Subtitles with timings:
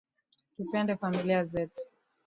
[0.55, 1.81] Tupende familia zetu